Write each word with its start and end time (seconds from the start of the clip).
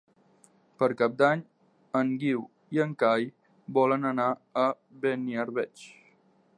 Per 0.83 0.87
Cap 1.01 1.17
d'Any 1.19 1.43
en 2.01 2.15
Guiu 2.23 2.41
i 2.77 2.81
en 2.87 2.97
Cai 3.05 3.29
volen 3.79 4.13
anar 4.15 4.29
a 4.65 4.69
Beniarbeig. 5.05 5.89